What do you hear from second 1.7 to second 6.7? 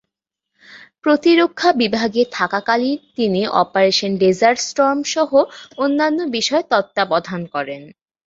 বিভাগে থাকাকালীন তিনি অপারেশন ডেজার্ট স্টর্ম-সহ অন্যান্য বিষয়